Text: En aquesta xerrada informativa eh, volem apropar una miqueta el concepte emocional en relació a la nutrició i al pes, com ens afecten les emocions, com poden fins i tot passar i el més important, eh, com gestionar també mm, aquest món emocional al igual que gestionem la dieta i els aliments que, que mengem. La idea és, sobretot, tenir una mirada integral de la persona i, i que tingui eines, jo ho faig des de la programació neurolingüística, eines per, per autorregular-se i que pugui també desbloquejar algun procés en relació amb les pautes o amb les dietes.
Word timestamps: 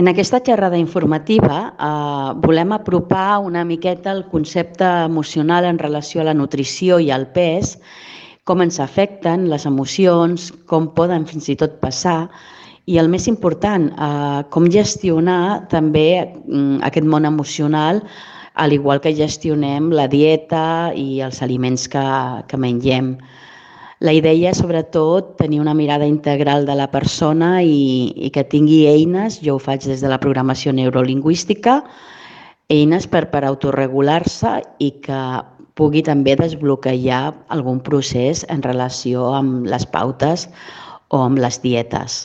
En 0.00 0.08
aquesta 0.08 0.38
xerrada 0.40 0.78
informativa 0.80 1.56
eh, 1.76 2.28
volem 2.40 2.70
apropar 2.72 3.42
una 3.44 3.66
miqueta 3.68 4.14
el 4.16 4.22
concepte 4.32 4.86
emocional 5.04 5.66
en 5.68 5.78
relació 5.78 6.22
a 6.22 6.24
la 6.30 6.32
nutrició 6.32 6.96
i 7.04 7.10
al 7.12 7.26
pes, 7.34 7.74
com 8.48 8.64
ens 8.64 8.80
afecten 8.80 9.44
les 9.52 9.66
emocions, 9.68 10.46
com 10.72 10.86
poden 10.96 11.26
fins 11.28 11.50
i 11.52 11.56
tot 11.60 11.76
passar 11.84 12.30
i 12.88 12.96
el 13.02 13.12
més 13.12 13.28
important, 13.28 13.90
eh, 13.92 14.40
com 14.48 14.70
gestionar 14.72 15.68
també 15.68 16.08
mm, 16.24 16.80
aquest 16.88 17.04
món 17.04 17.28
emocional 17.28 18.00
al 18.54 18.72
igual 18.72 19.04
que 19.04 19.12
gestionem 19.20 19.92
la 19.92 20.08
dieta 20.08 20.94
i 20.96 21.20
els 21.28 21.44
aliments 21.44 21.84
que, 21.92 22.06
que 22.48 22.56
mengem. 22.56 23.18
La 24.00 24.14
idea 24.16 24.48
és, 24.48 24.56
sobretot, 24.62 25.34
tenir 25.36 25.58
una 25.60 25.74
mirada 25.76 26.06
integral 26.08 26.64
de 26.64 26.72
la 26.78 26.86
persona 26.88 27.58
i, 27.60 28.14
i 28.16 28.30
que 28.32 28.46
tingui 28.48 28.86
eines, 28.88 29.36
jo 29.44 29.58
ho 29.58 29.60
faig 29.60 29.84
des 29.84 30.00
de 30.00 30.08
la 30.08 30.16
programació 30.22 30.72
neurolingüística, 30.72 31.82
eines 32.72 33.04
per, 33.12 33.26
per 33.28 33.44
autorregular-se 33.44 34.54
i 34.80 34.90
que 35.04 35.20
pugui 35.76 36.00
també 36.06 36.32
desbloquejar 36.40 37.22
algun 37.52 37.84
procés 37.84 38.46
en 38.48 38.64
relació 38.64 39.34
amb 39.36 39.68
les 39.68 39.84
pautes 39.84 40.48
o 41.12 41.20
amb 41.26 41.40
les 41.44 41.60
dietes. 41.60 42.22